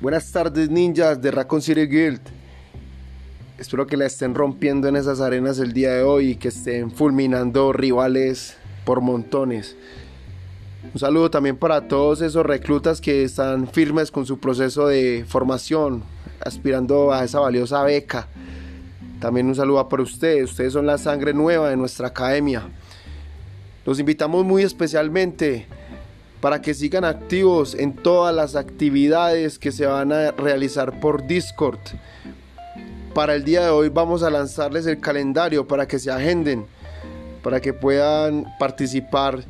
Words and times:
Buenas 0.00 0.32
tardes 0.32 0.70
ninjas 0.70 1.20
de 1.20 1.30
Raccoon 1.30 1.60
City 1.60 1.82
Guild. 1.82 2.22
Espero 3.58 3.86
que 3.86 3.98
la 3.98 4.06
estén 4.06 4.34
rompiendo 4.34 4.88
en 4.88 4.96
esas 4.96 5.20
arenas 5.20 5.58
el 5.58 5.74
día 5.74 5.92
de 5.92 6.02
hoy 6.02 6.30
y 6.30 6.36
que 6.36 6.48
estén 6.48 6.90
fulminando 6.90 7.70
rivales 7.74 8.56
por 8.86 9.02
montones. 9.02 9.76
Un 10.94 10.98
saludo 10.98 11.30
también 11.30 11.58
para 11.58 11.86
todos 11.86 12.22
esos 12.22 12.46
reclutas 12.46 13.02
que 13.02 13.24
están 13.24 13.68
firmes 13.68 14.10
con 14.10 14.24
su 14.24 14.40
proceso 14.40 14.86
de 14.86 15.26
formación, 15.28 16.02
aspirando 16.40 17.12
a 17.12 17.22
esa 17.22 17.40
valiosa 17.40 17.82
beca. 17.82 18.26
También 19.20 19.48
un 19.48 19.54
saludo 19.54 19.86
para 19.86 20.02
ustedes, 20.02 20.44
ustedes 20.44 20.72
son 20.72 20.86
la 20.86 20.96
sangre 20.96 21.34
nueva 21.34 21.68
de 21.68 21.76
nuestra 21.76 22.08
academia. 22.08 22.62
Los 23.84 24.00
invitamos 24.00 24.46
muy 24.46 24.62
especialmente 24.62 25.66
para 26.40 26.62
que 26.62 26.74
sigan 26.74 27.04
activos 27.04 27.74
en 27.74 27.92
todas 27.92 28.34
las 28.34 28.56
actividades 28.56 29.58
que 29.58 29.72
se 29.72 29.86
van 29.86 30.12
a 30.12 30.30
realizar 30.32 30.98
por 31.00 31.26
Discord. 31.26 31.78
Para 33.14 33.34
el 33.34 33.44
día 33.44 33.64
de 33.64 33.70
hoy 33.70 33.88
vamos 33.88 34.22
a 34.22 34.30
lanzarles 34.30 34.86
el 34.86 35.00
calendario 35.00 35.66
para 35.66 35.86
que 35.86 35.98
se 35.98 36.10
agenden, 36.10 36.64
para 37.42 37.60
que 37.60 37.74
puedan 37.74 38.46
participar 38.58 39.44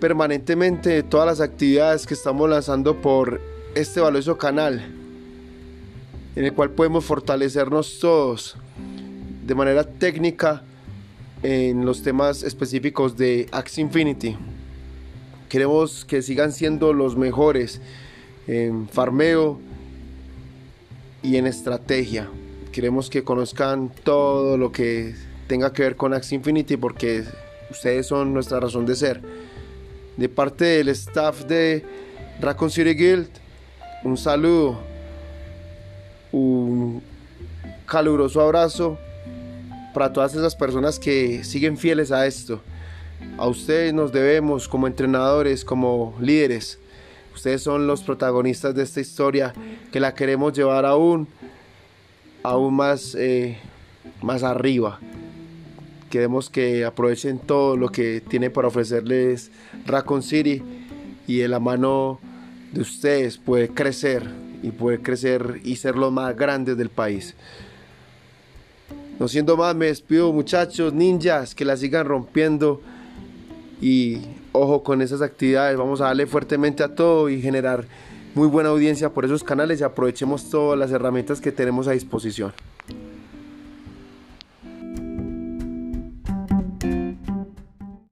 permanentemente 0.00 0.90
de 0.90 1.02
todas 1.02 1.26
las 1.26 1.40
actividades 1.40 2.06
que 2.06 2.14
estamos 2.14 2.48
lanzando 2.48 2.96
por 3.00 3.40
este 3.74 4.00
valioso 4.00 4.38
canal, 4.38 4.80
en 6.36 6.44
el 6.44 6.52
cual 6.54 6.70
podemos 6.70 7.04
fortalecernos 7.04 7.98
todos 7.98 8.56
de 9.44 9.54
manera 9.54 9.84
técnica 9.84 10.62
en 11.42 11.84
los 11.84 12.02
temas 12.02 12.42
específicos 12.42 13.16
de 13.16 13.48
Axe 13.50 13.80
Infinity. 13.80 14.36
Queremos 15.48 16.04
que 16.04 16.20
sigan 16.20 16.52
siendo 16.52 16.92
los 16.92 17.16
mejores 17.16 17.80
en 18.46 18.88
farmeo 18.88 19.58
y 21.22 21.36
en 21.36 21.46
estrategia. 21.46 22.28
Queremos 22.70 23.08
que 23.08 23.24
conozcan 23.24 23.90
todo 24.04 24.58
lo 24.58 24.72
que 24.72 25.14
tenga 25.46 25.72
que 25.72 25.82
ver 25.82 25.96
con 25.96 26.12
Axe 26.12 26.34
Infinity 26.34 26.76
porque 26.76 27.24
ustedes 27.70 28.06
son 28.06 28.34
nuestra 28.34 28.60
razón 28.60 28.84
de 28.84 28.94
ser. 28.94 29.22
De 30.18 30.28
parte 30.28 30.64
del 30.64 30.88
staff 30.88 31.44
de 31.44 31.82
Raccoon 32.40 32.70
City 32.70 32.94
Guild, 32.94 33.28
un 34.04 34.16
saludo, 34.16 34.78
un 36.30 37.02
caluroso 37.86 38.40
abrazo 38.42 38.98
para 39.94 40.12
todas 40.12 40.34
esas 40.34 40.54
personas 40.54 40.98
que 40.98 41.42
siguen 41.42 41.78
fieles 41.78 42.12
a 42.12 42.26
esto. 42.26 42.60
A 43.36 43.46
ustedes 43.46 43.94
nos 43.94 44.12
debemos 44.12 44.68
como 44.68 44.86
entrenadores, 44.86 45.64
como 45.64 46.16
líderes. 46.20 46.78
Ustedes 47.34 47.62
son 47.62 47.86
los 47.86 48.02
protagonistas 48.02 48.74
de 48.74 48.82
esta 48.82 49.00
historia 49.00 49.52
que 49.92 50.00
la 50.00 50.14
queremos 50.14 50.52
llevar 50.52 50.84
aún, 50.84 51.28
aún 52.42 52.74
más, 52.74 53.14
eh, 53.14 53.58
más 54.22 54.42
arriba. 54.42 54.98
Queremos 56.10 56.50
que 56.50 56.84
aprovechen 56.84 57.38
todo 57.38 57.76
lo 57.76 57.90
que 57.90 58.20
tiene 58.20 58.50
para 58.50 58.68
ofrecerles 58.68 59.52
Raccoon 59.86 60.22
City 60.22 60.62
y 61.26 61.38
de 61.38 61.48
la 61.48 61.60
mano 61.60 62.18
de 62.72 62.80
ustedes 62.80 63.38
puede 63.38 63.68
crecer 63.68 64.28
y 64.62 64.70
puede 64.70 65.00
crecer 65.00 65.60
y 65.64 65.76
ser 65.76 65.96
los 65.96 66.10
más 66.10 66.34
grandes 66.34 66.76
del 66.76 66.90
país. 66.90 67.34
No 69.18 69.28
siendo 69.28 69.56
más, 69.56 69.74
me 69.74 69.86
despido 69.86 70.32
muchachos, 70.32 70.92
ninjas, 70.92 71.54
que 71.54 71.64
la 71.64 71.76
sigan 71.76 72.06
rompiendo 72.06 72.80
y 73.80 74.20
ojo 74.52 74.82
con 74.82 75.02
esas 75.02 75.22
actividades, 75.22 75.76
vamos 75.76 76.00
a 76.00 76.04
darle 76.04 76.26
fuertemente 76.26 76.82
a 76.82 76.94
todo 76.94 77.28
y 77.28 77.40
generar 77.40 77.84
muy 78.34 78.48
buena 78.48 78.70
audiencia 78.70 79.10
por 79.10 79.24
esos 79.24 79.44
canales 79.44 79.80
y 79.80 79.84
aprovechemos 79.84 80.50
todas 80.50 80.78
las 80.78 80.90
herramientas 80.90 81.40
que 81.40 81.52
tenemos 81.52 81.88
a 81.88 81.92
disposición. 81.92 82.52